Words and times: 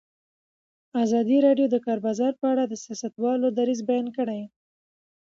ازادي 1.03 1.37
راډیو 1.47 1.67
د 1.69 1.71
د 1.73 1.75
کار 1.85 1.99
بازار 2.07 2.33
په 2.41 2.45
اړه 2.53 2.63
د 2.67 2.73
سیاستوالو 2.83 3.47
دریځ 3.57 3.79
بیان 3.89 4.07
کړی. 4.17 4.41